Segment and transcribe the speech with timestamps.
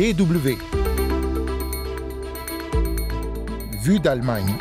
[0.00, 0.56] DW.
[3.84, 4.58] Vue d'Allemagne.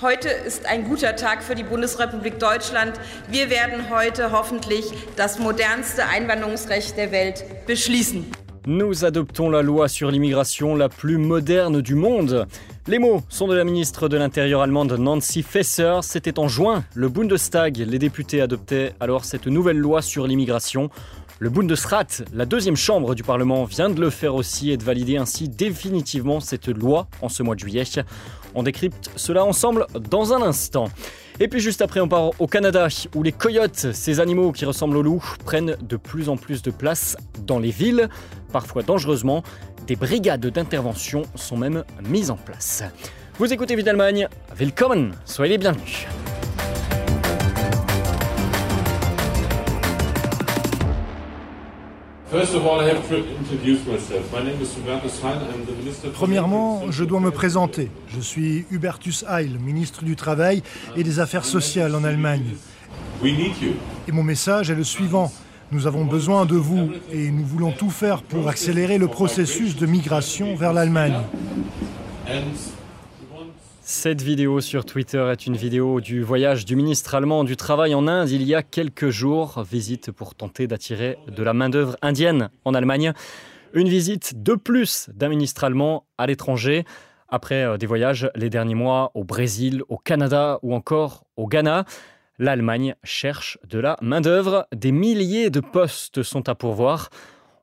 [0.00, 2.98] Heute ist ein guter Tag für die Bundesrepublik Deutschland.
[3.28, 4.86] Wir werden heute hoffentlich
[5.16, 8.24] das modernste Einwanderungsrecht der Welt beschließen.
[8.64, 12.46] Nous adoptons la loi sur l'immigration la plus moderne du monde.
[12.88, 16.00] Les mots sont de la ministre de l'Intérieur allemande Nancy Faeser.
[16.02, 16.82] C'était en juin.
[16.96, 20.90] Le Bundestag, les députés adoptaient alors cette nouvelle loi sur l'immigration.
[21.38, 25.16] Le Bundesrat, la deuxième chambre du Parlement, vient de le faire aussi et de valider
[25.16, 27.84] ainsi définitivement cette loi en ce mois de juillet.
[28.56, 30.88] On décrypte cela ensemble dans un instant.
[31.38, 34.96] Et puis juste après, on part au Canada, où les coyotes, ces animaux qui ressemblent
[34.96, 38.08] aux loups, prennent de plus en plus de place dans les villes,
[38.52, 39.44] parfois dangereusement.
[39.86, 42.84] Des brigades d'intervention sont même mises en place.
[43.38, 46.06] Vous écoutez Vite Allemagne, willkommen, soyez les bienvenus.
[56.14, 57.90] Premièrement, je dois me présenter.
[58.08, 60.62] Je suis Hubertus Heil, ministre du Travail
[60.96, 62.54] et des Affaires sociales en Allemagne.
[63.24, 65.32] Et mon message est le suivant.
[65.72, 69.86] Nous avons besoin de vous et nous voulons tout faire pour accélérer le processus de
[69.86, 71.16] migration vers l'Allemagne.
[73.80, 78.06] Cette vidéo sur Twitter est une vidéo du voyage du ministre allemand du Travail en
[78.06, 79.62] Inde il y a quelques jours.
[79.62, 83.14] Visite pour tenter d'attirer de la main-d'œuvre indienne en Allemagne.
[83.72, 86.84] Une visite de plus d'un ministre allemand à l'étranger.
[87.30, 91.86] Après euh, des voyages les derniers mois au Brésil, au Canada ou encore au Ghana,
[92.42, 94.66] l'Allemagne cherche de la main-d'œuvre.
[94.74, 97.08] Des milliers de postes sont à pourvoir.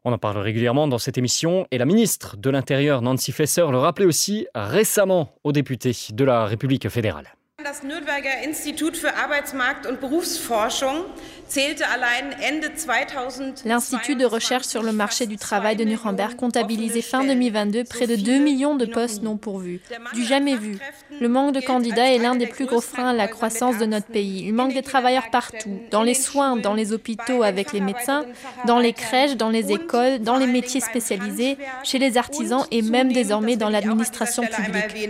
[0.05, 3.77] On en parle régulièrement dans cette émission et la ministre de l'Intérieur, Nancy Faeser, le
[3.77, 7.35] rappelait aussi récemment aux députés de la République fédérale.
[7.63, 11.03] Das Nürnberger Institut für Arbeitsmarkt und Berufsforschung
[11.47, 13.65] zählte allein Ende 2000.
[13.65, 18.15] L'Institut de recherche sur le marché du travail de Nuremberg comptabilisait fin 2022 près de
[18.15, 19.81] 2 millions de postes non pourvus.
[20.13, 20.79] Du jamais vu.
[21.19, 24.07] Le manque de candidats est l'un des plus gros freins à la croissance de notre
[24.07, 24.45] pays.
[24.45, 28.25] Il manque des travailleurs partout, dans les soins, dans les hôpitaux avec les médecins,
[28.67, 33.11] dans les crèches, dans les écoles, dans les métiers spécialisés, chez les artisans et même
[33.11, 35.09] désormais dans l'administration publique.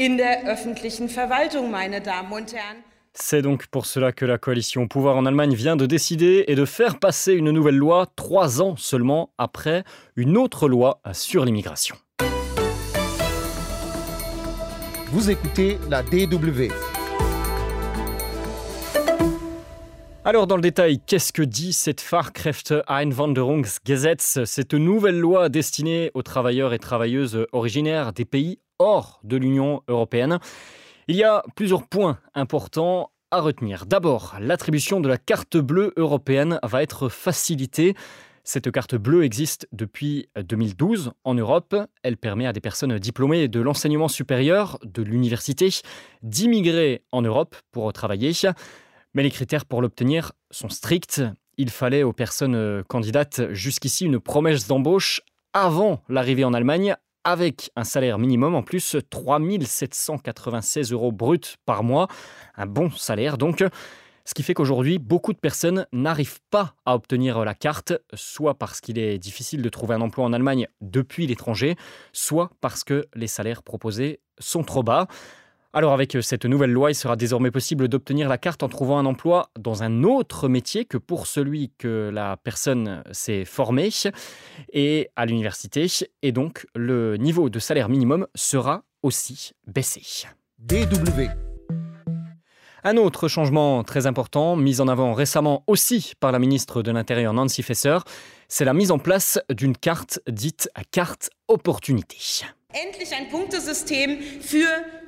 [0.00, 2.84] In der öffentlichen Verwaltung, meine Damen und Herren.
[3.14, 6.54] C'est donc pour cela que la coalition au pouvoir en Allemagne vient de décider et
[6.54, 9.82] de faire passer une nouvelle loi trois ans seulement après
[10.14, 11.96] une autre loi sur l'immigration.
[15.10, 16.68] Vous écoutez la DW.
[20.28, 26.22] Alors dans le détail, qu'est-ce que dit cette Fahrkräfte Einwanderungsgesetz, cette nouvelle loi destinée aux
[26.22, 30.38] travailleurs et travailleuses originaires des pays hors de l'Union européenne
[31.06, 33.86] Il y a plusieurs points importants à retenir.
[33.86, 37.94] D'abord, l'attribution de la carte bleue européenne va être facilitée.
[38.44, 41.74] Cette carte bleue existe depuis 2012 en Europe.
[42.02, 45.70] Elle permet à des personnes diplômées de l'enseignement supérieur, de l'université,
[46.22, 48.34] d'immigrer en Europe pour travailler.
[49.14, 51.22] Mais les critères pour l'obtenir sont stricts.
[51.56, 57.84] Il fallait aux personnes candidates jusqu'ici une promesse d'embauche avant l'arrivée en Allemagne avec un
[57.84, 62.08] salaire minimum en plus 3 796 euros bruts par mois.
[62.56, 63.64] Un bon salaire donc.
[64.24, 68.82] Ce qui fait qu'aujourd'hui, beaucoup de personnes n'arrivent pas à obtenir la carte, soit parce
[68.82, 71.76] qu'il est difficile de trouver un emploi en Allemagne depuis l'étranger,
[72.12, 75.06] soit parce que les salaires proposés sont trop bas.
[75.74, 79.04] Alors avec cette nouvelle loi, il sera désormais possible d'obtenir la carte en trouvant un
[79.04, 83.90] emploi dans un autre métier que pour celui que la personne s'est formée
[84.72, 85.86] et à l'université.
[86.22, 90.26] Et donc le niveau de salaire minimum sera aussi baissé.
[90.58, 91.28] DW.
[92.84, 97.34] Un autre changement très important, mis en avant récemment aussi par la ministre de l'Intérieur
[97.34, 97.98] Nancy Faeser,
[98.48, 102.16] c'est la mise en place d'une carte dite carte opportunité.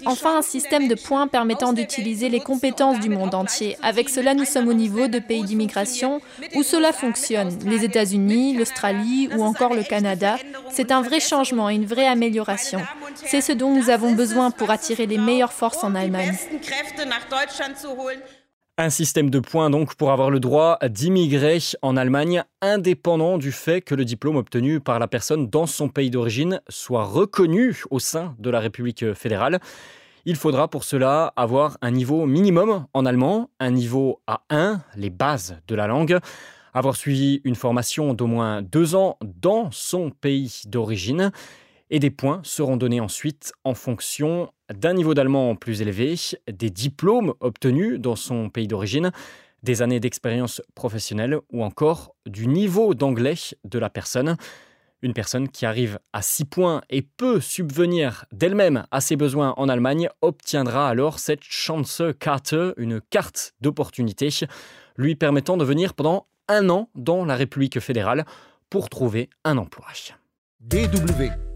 [0.06, 3.76] Enfin, un système de points permettant d'utiliser les compétences du monde entier.
[3.82, 6.22] Avec cela, nous sommes au niveau de pays d'immigration
[6.54, 7.58] où cela fonctionne.
[7.66, 10.38] Les États-Unis, l'Australie ou encore le Canada.
[10.70, 12.80] C'est un vrai changement et une vraie amélioration.
[13.14, 16.34] C'est ce dont nous avons besoin pour attirer les meilleures forces en Allemagne.
[18.82, 23.82] Un système de points donc pour avoir le droit d'immigrer en Allemagne indépendant du fait
[23.82, 28.34] que le diplôme obtenu par la personne dans son pays d'origine soit reconnu au sein
[28.38, 29.60] de la République fédérale.
[30.24, 35.58] Il faudra pour cela avoir un niveau minimum en allemand, un niveau A1, les bases
[35.68, 36.18] de la langue,
[36.72, 41.32] avoir suivi une formation d'au moins deux ans dans son pays d'origine
[41.92, 46.14] Et des points seront donnés ensuite en fonction d'un niveau d'allemand plus élevé,
[46.50, 49.10] des diplômes obtenus dans son pays d'origine,
[49.64, 53.34] des années d'expérience professionnelle ou encore du niveau d'anglais
[53.64, 54.36] de la personne.
[55.02, 59.68] Une personne qui arrive à 6 points et peut subvenir d'elle-même à ses besoins en
[59.68, 64.28] Allemagne obtiendra alors cette Chance-Karte, une carte d'opportunité,
[64.96, 68.26] lui permettant de venir pendant un an dans la République fédérale
[68.68, 69.86] pour trouver un emploi.
[70.60, 71.49] DW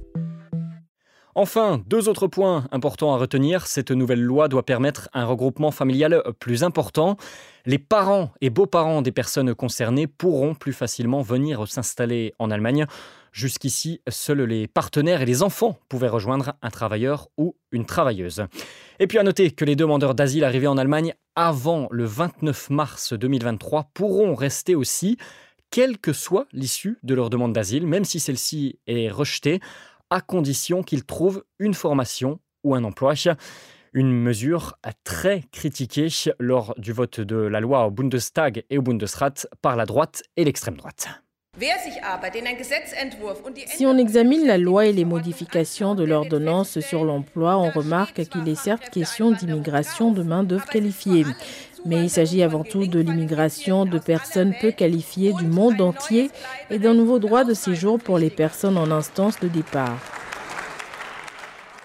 [1.36, 3.66] Enfin, deux autres points importants à retenir.
[3.66, 7.16] Cette nouvelle loi doit permettre un regroupement familial plus important.
[7.66, 12.86] Les parents et beaux-parents des personnes concernées pourront plus facilement venir s'installer en Allemagne.
[13.32, 18.44] Jusqu'ici, seuls les partenaires et les enfants pouvaient rejoindre un travailleur ou une travailleuse.
[19.00, 23.12] Et puis à noter que les demandeurs d'asile arrivés en Allemagne avant le 29 mars
[23.12, 25.16] 2023 pourront rester aussi,
[25.72, 29.58] quelle que soit l'issue de leur demande d'asile, même si celle-ci est rejetée,
[30.14, 33.14] à condition qu'ils trouvent une formation ou un emploi.
[33.92, 36.08] Une mesure très critiquée
[36.38, 40.44] lors du vote de la loi au Bundestag et au Bundesrat par la droite et
[40.44, 41.08] l'extrême droite.
[43.66, 48.48] Si on examine la loi et les modifications de l'ordonnance sur l'emploi, on remarque qu'il
[48.48, 51.24] est certes question d'immigration de main-d'œuvre qualifiée.
[51.86, 56.30] Mais il s'agit avant tout de l'immigration de personnes peu qualifiées du monde entier
[56.70, 59.98] et d'un nouveau droit de séjour pour les personnes en instance de départ.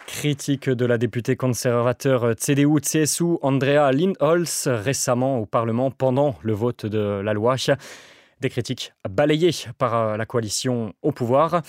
[0.07, 7.19] Critique de la députée conservateur CDU-CSU Andrea Lindholz récemment au Parlement pendant le vote de
[7.21, 7.55] la loi.
[8.39, 11.61] Des critiques balayées par la coalition au pouvoir.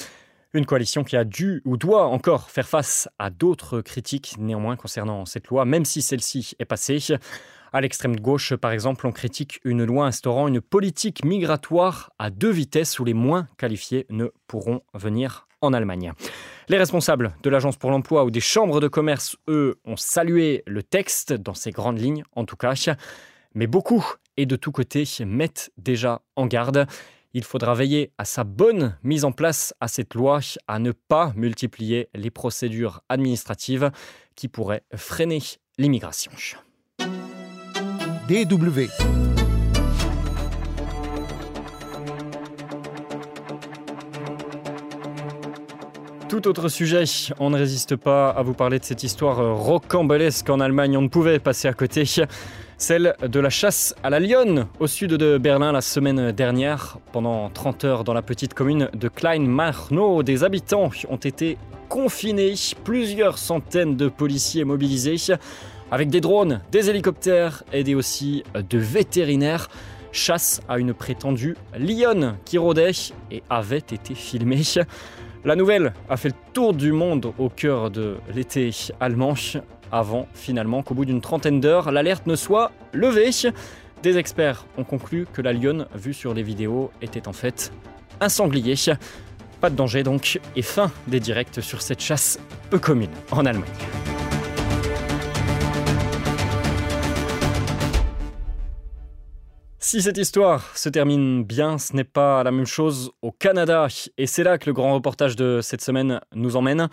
[0.53, 5.27] Une coalition qui a dû ou doit encore faire face à d'autres critiques néanmoins concernant
[5.27, 6.99] cette loi, même si celle-ci est passée.
[7.73, 12.51] À l'extrême gauche, par exemple, on critique une loi instaurant une politique migratoire à deux
[12.51, 16.13] vitesses où les moins qualifiés ne pourront venir en Allemagne.
[16.69, 20.83] Les responsables de l'Agence pour l'emploi ou des chambres de commerce, eux, ont salué le
[20.83, 22.75] texte, dans ses grandes lignes en tout cas.
[23.55, 24.05] Mais beaucoup
[24.37, 26.87] et de tous côtés mettent déjà en garde.
[27.35, 31.33] Il faudra veiller à sa bonne mise en place à cette loi, à ne pas
[31.37, 33.93] multiplier les procédures administratives
[34.35, 35.41] qui pourraient freiner
[35.79, 36.33] l'immigration.
[46.29, 47.03] Tout autre sujet,
[47.41, 51.09] on ne résiste pas à vous parler de cette histoire rocambolesque en Allemagne, on ne
[51.09, 52.05] pouvait passer à côté.
[52.79, 56.99] Celle de la chasse à la lionne au sud de Berlin la semaine dernière.
[57.11, 62.55] Pendant 30 heures dans la petite commune de Kleinmachnow, des habitants ont été confinés,
[62.85, 65.17] plusieurs centaines de policiers mobilisés,
[65.91, 69.69] avec des drones, des hélicoptères des aussi de vétérinaires.
[70.13, 72.91] Chasse à une prétendue lionne qui rôdait
[73.31, 74.63] et avait été filmée.
[75.45, 79.35] La nouvelle a fait le tour du monde au cœur de l'été allemand
[79.93, 83.31] avant finalement qu'au bout d'une trentaine d'heures, l'alerte ne soit levée.
[84.03, 87.73] Des experts ont conclu que la lionne vue sur les vidéos était en fait
[88.21, 88.75] un sanglier.
[89.61, 92.39] Pas de danger donc, et fin des directs sur cette chasse
[92.71, 94.20] peu commune en Allemagne.
[99.83, 103.89] Si cette histoire se termine bien, ce n'est pas la même chose au Canada,
[104.19, 106.91] et c'est là que le grand reportage de cette semaine nous emmène.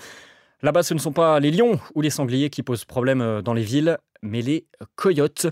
[0.61, 3.61] Là-bas, ce ne sont pas les lions ou les sangliers qui posent problème dans les
[3.61, 5.47] villes, mais les coyotes.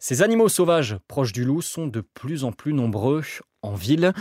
[0.00, 3.22] Ces animaux sauvages proches du loup sont de plus en plus nombreux
[3.62, 4.12] en ville.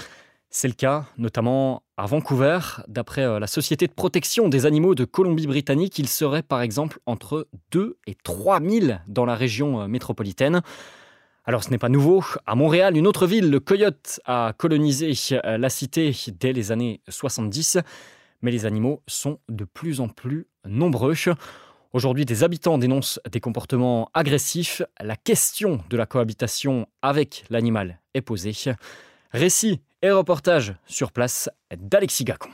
[0.51, 2.59] C'est le cas notamment à Vancouver.
[2.88, 7.47] D'après euh, la Société de protection des animaux de Colombie-Britannique, il serait par exemple entre
[7.71, 10.61] 2 et 3 000 dans la région euh, métropolitaine.
[11.49, 12.23] Alors ce n'est pas nouveau.
[12.45, 15.13] À Montréal, une autre ville, le coyote, a colonisé
[15.43, 17.79] la cité dès les années 70
[18.43, 21.15] mais les animaux sont de plus en plus nombreux.
[21.91, 24.83] Aujourd'hui, des habitants dénoncent des comportements agressifs.
[25.01, 28.53] La question de la cohabitation avec l'animal est posée.
[29.31, 32.51] Récit et reportage sur place d'Alexis Gacon.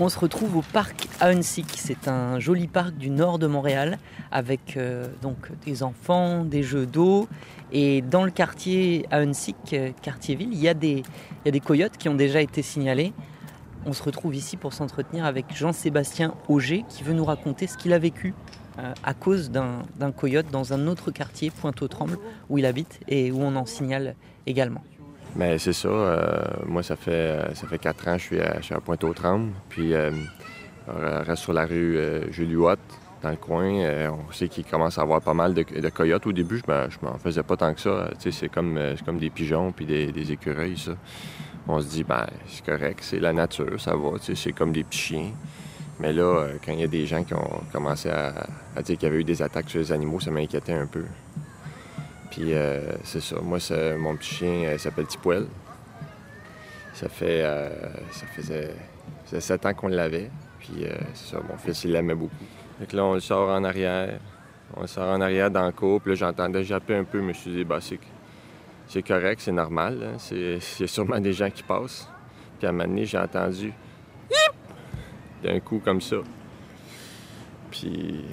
[0.00, 1.66] On se retrouve au parc Aensik.
[1.74, 3.98] C'est un joli parc du nord de Montréal
[4.30, 7.26] avec euh, donc des enfants, des jeux d'eau.
[7.72, 11.58] Et dans le quartier Aensik, euh, quartier-ville, il, y a des, il y a des
[11.58, 13.12] coyotes qui ont déjà été signalés.
[13.86, 17.92] On se retrouve ici pour s'entretenir avec Jean-Sébastien Auger qui veut nous raconter ce qu'il
[17.92, 18.34] a vécu
[18.78, 22.18] euh, à cause d'un coyote dans un autre quartier, Pointe-aux-Trembles,
[22.50, 24.14] où il habite et où on en signale
[24.46, 24.84] également.
[25.38, 25.88] Mais c'est ça.
[25.88, 29.52] Euh, moi, ça fait, ça fait quatre ans que je suis à, Pointe-aux-Trembles.
[29.68, 30.10] Puis, euh,
[30.88, 31.98] on reste sur la rue
[32.30, 32.56] Julie
[33.22, 34.10] dans le coin.
[34.10, 36.26] on sait qu'il commence à avoir pas mal de, coyotes.
[36.26, 38.10] Au début, je m'en faisais pas tant que ça.
[38.18, 40.92] C'est comme, comme des pigeons puis des, des écureuils, ça
[41.68, 44.98] on se dit, ben, c'est correct, c'est la nature, ça va, c'est comme des petits
[44.98, 45.30] chiens.
[46.00, 48.32] Mais là, quand il y a des gens qui ont commencé à,
[48.82, 51.04] dire qu'il y avait eu des attaques sur les animaux, ça m'inquiétait un peu.
[52.38, 52.54] Puis
[53.02, 53.36] c'est ça.
[53.42, 53.58] Moi,
[53.98, 55.46] mon petit chien s'appelle Tipoel.
[56.94, 57.42] Ça fait.
[58.12, 58.74] ça faisait,
[59.40, 60.30] sept ans qu'on l'avait.
[60.60, 62.34] Puis c'est ça, mon fils, il l'aimait beaucoup.
[62.78, 64.20] Fait là, on le sort en arrière.
[64.76, 66.00] On le sort en arrière dans le cours.
[66.00, 67.18] Puis là, j'entendais japper un peu.
[67.18, 69.98] Je me suis dit, bah, c'est, correct, c'est normal.
[70.02, 70.16] Hein.
[70.18, 72.08] C'est, sûrement des gens qui passent.
[72.58, 73.72] Puis à un moment donné, j'ai entendu
[75.42, 76.16] d'un coup comme ça.
[77.70, 78.24] Puis,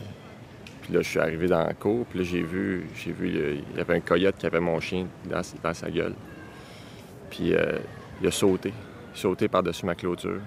[0.86, 2.06] puis là, je suis arrivé dans la cour.
[2.06, 3.30] Puis là, j'ai vu, j'ai vu,
[3.74, 6.13] il y avait un coyote qui avait mon chien dans, sa gueule.
[7.32, 7.80] Puis euh,
[8.22, 8.70] il a sauté.
[8.70, 10.42] Il a sauté par-dessus ma clôture.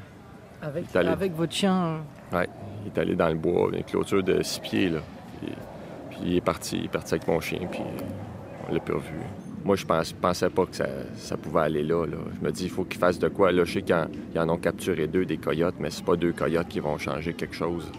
[0.62, 2.02] Avec, avec votre chien?
[2.33, 2.42] Oui,
[2.85, 5.00] il est allé dans le bois, une clôture de six pieds, là.
[5.40, 7.80] Puis, il est parti, il est parti avec mon chien, puis
[8.68, 9.14] on l'a plus revu.
[9.64, 12.85] Moi, je pense, pensais pas que ça, pouvait aller là, Je me dis, il faut
[12.85, 13.50] qu'il fasse de quoi.
[13.50, 16.68] Là, je sais qu'ils en, ont capturé deux, des coyotes, mais c'est pas deux coyotes
[16.68, 17.90] qui vont changer quelque chose.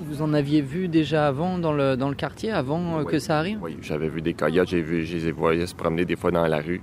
[0.00, 3.38] Vous en aviez vu déjà avant dans le, dans le quartier, avant euh, que ça
[3.38, 3.58] arrive?
[3.62, 6.46] Oui, j'avais vu des coyotes, j'ai vu, je les voyais se promener des fois dans
[6.46, 6.82] la rue.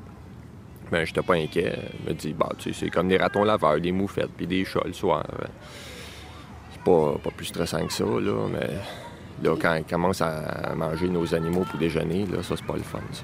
[0.91, 1.77] Mais ben, j'étais pas inquiet.
[2.03, 4.63] Je me dis, bah, tu sais, c'est comme des ratons laveurs, des moufettes, puis des
[4.63, 5.25] chats le soir
[6.85, 8.69] pas, pas plus stressant que ça, là, mais
[9.43, 12.83] là, quand ils commencent à manger nos animaux pour déjeuner, là, ça, c'est pas le
[12.83, 13.23] fun, ça.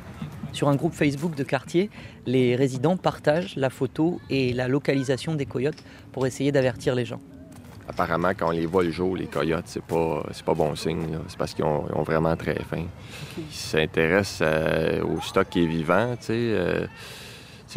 [0.52, 1.90] Sur un groupe Facebook de quartier,
[2.26, 7.22] les résidents partagent la photo et la localisation des coyotes pour essayer d'avertir les gens.
[7.92, 11.20] Apparemment, quand on les voit le jour, les coyotes, c'est pas, c'est pas bon signe.
[11.28, 12.86] C'est parce qu'ils ont, vraiment très faim.
[13.38, 16.34] Ils s'intéressent euh, au stock qui est vivant, tu sais.
[16.34, 16.88] Euh,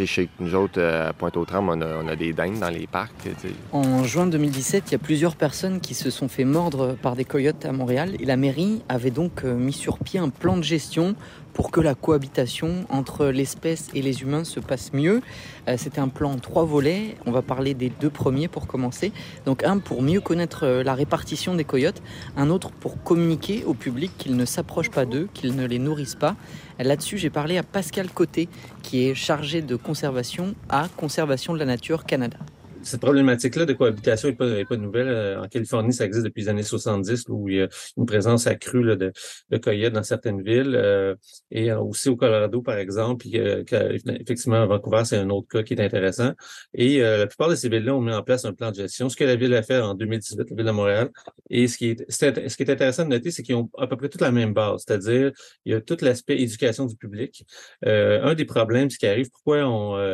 [0.05, 3.29] chez nous autres, à Pointe-aux-Trembles, on a, des dingues dans les parcs.
[3.73, 7.25] En juin 2017, il y a plusieurs personnes qui se sont fait mordre par des
[7.25, 8.17] coyotes à Montréal.
[8.19, 11.15] Et la mairie avait donc euh, mis sur pied un plan de gestion
[11.55, 15.23] pour que la cohabitation entre l'espèce et les humains se passe mieux.
[15.69, 17.17] Euh, c'était un plan en trois volets.
[17.25, 19.13] On va parler des deux premiers pour commencer.
[19.47, 22.03] Donc un pour mieux connaître euh, la répartition des coyotes,
[22.37, 26.17] un autre pour communiquer au public qu'ils ne s'approchent pas d'eux, qu'ils ne les nourrissent
[26.17, 26.37] pas.
[26.79, 28.49] Là-dessus, j'ai parlé à Pascal Côté,
[28.83, 32.39] qui est chargé de conservation à Conservation de la Nature Canada
[32.85, 35.09] cette problématique-là de cohabitation n'est pas, pas nouvelle.
[35.09, 38.47] Euh, en Californie, ça existe depuis les années 70, où il y a une présence
[38.47, 39.13] accrue de,
[39.59, 40.75] coyotes dans certaines villes.
[40.77, 41.15] Euh,
[41.51, 45.81] et aussi au Colorado, par exemple, effectivement, à Vancouver, c'est un autre cas qui est
[45.81, 46.33] intéressant.
[46.75, 49.09] Et euh, la plupart de ces villes-là ont mis en place un plan de gestion,
[49.09, 51.11] ce que la ville a fait en 2018, la ville de Montréal.
[51.51, 54.33] Et ce qui est, intéressant de noter, c'est qu'ils ont à peu près toute la
[54.33, 55.33] même base, c'est-à-dire
[55.65, 57.45] il y a tout l'aspect éducation du public.
[57.83, 60.05] un des problèmes, qui arrive, pourquoi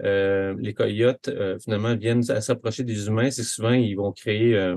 [0.00, 1.30] les coyotes,
[1.62, 4.76] finalement, viennent à s'approcher des humains, c'est souvent ils vont créer euh,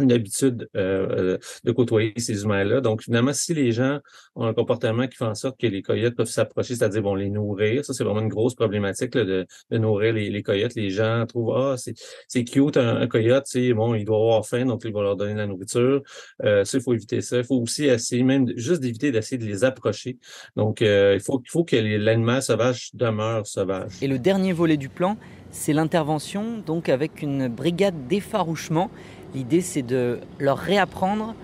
[0.00, 2.80] une habitude euh, de côtoyer ces humains-là.
[2.80, 4.00] Donc, finalement, si les gens
[4.34, 7.30] ont un comportement qui fait en sorte que les coyotes peuvent s'approcher, c'est-à-dire vont les
[7.30, 10.74] nourrir, ça, c'est vraiment une grosse problématique de, nourrir les, coyotes.
[10.74, 14.82] Les gens trouvent, ah, c'est cute, un, coyote, c'est bon, il doit avoir faim, donc
[14.84, 16.02] ils vont leur donner de la nourriture.
[16.42, 17.38] Euh, ça, il faut éviter ça.
[17.38, 20.18] Il faut aussi essayer, même juste d'éviter d'essayer de les approcher.
[20.56, 23.92] Donc, il, faut, il faut que l'animal sauvage demeure sauvage.
[24.02, 25.16] Et le dernier volet du plan,
[25.50, 28.90] c'est l'intervention donc avec une brigade d'effarouchement.
[29.34, 31.34] L'idée c'est de leur réapprendre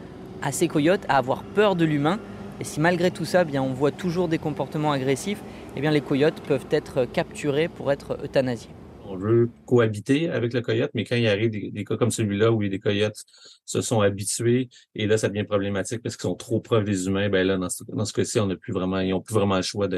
[0.43, 2.19] à ces coyotes à avoir peur de l'humain.
[2.61, 5.41] Et si malgré tout ça, bien, on voit toujours des comportements agressifs,
[5.77, 8.71] eh bien, les coyotes peuvent être capturés pour être euthanasiés
[9.11, 12.61] on veut cohabiter avec le coyote, mais quand il arrive des, cas comme celui-là où
[12.61, 13.25] les coyotes
[13.67, 17.29] se sont habitués et là, ça devient problématique parce qu'ils sont trop proches des humains,
[17.29, 17.69] ben là, dans
[18.05, 19.89] ce, cas-ci, on n'a plus vraiment, ils n'ont plus vraiment le choix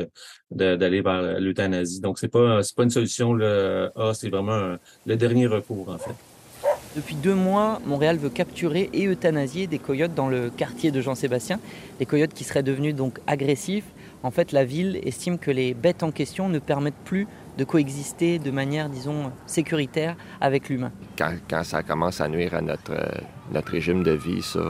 [0.50, 2.00] d'aller vers l'euthanasie.
[2.00, 6.14] Donc, c'est pas, pas une solution, le A, c'est vraiment le dernier recours, en fait.
[6.94, 11.58] Depuis deux mois, Montréal veut capturer et euthanasier des coyotes dans le quartier de Jean-Sébastien.
[11.98, 13.86] Des coyotes qui seraient devenus donc agressifs.
[14.22, 18.38] En fait, la ville estime que les bêtes en question ne permettent plus de coexister
[18.38, 20.92] de manière, disons, sécuritaire avec l'humain.
[21.16, 23.08] Quand, ça commence à nuire à notre, euh,
[23.52, 24.60] notre régime de vie, ça,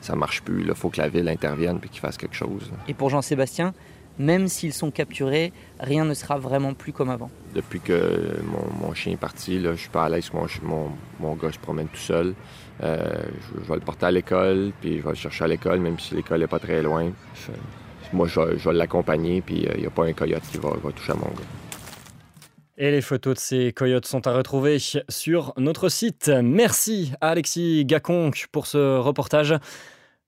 [0.00, 0.64] ça marche plus.
[0.66, 2.70] Il faut que la ville intervienne et qu'il fasse quelque chose.
[2.88, 3.74] Et pour Jean-Sébastien,
[4.18, 7.30] même s'ils sont capturés, rien ne sera vraiment plus comme avant.
[7.54, 8.38] Depuis que
[8.80, 10.90] mon, chien est parti, là, je suis pas à l'aise que mon,
[11.20, 12.34] mon, gars se promène tout seul.
[12.82, 13.22] Euh,
[13.62, 16.14] je, vais le porter à l'école, puis je vais le chercher à l'école, même si
[16.14, 17.12] l'école n'est pas très loin
[18.14, 21.12] moi, je, vais l'accompagner, puis il euh, n'y a pas un coyote qui va, toucher
[21.12, 21.42] à mon gars.
[22.76, 24.78] Et les photos de ces coyotes sont à retrouver
[25.08, 26.30] sur notre site.
[26.42, 29.54] Merci à Alexis Gaconque pour ce reportage.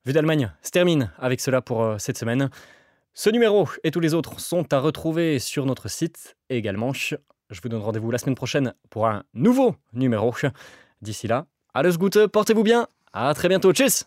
[0.05, 2.49] Vue d'Allemagne se termine avec cela pour euh, cette semaine.
[3.19, 6.93] Ce numéro et tous les autres sont à retrouver sur notre site également.
[6.93, 7.15] Je
[7.63, 10.35] vous donne rendez-vous la semaine prochaine pour un nouveau numéro.
[11.01, 12.87] D'ici là, alles Gute, portez-vous bien.
[13.13, 13.73] À très bientôt.
[13.73, 14.05] Tchuss